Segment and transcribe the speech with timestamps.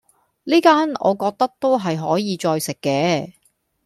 [0.45, 3.35] 呢間我覺得都係可以再食既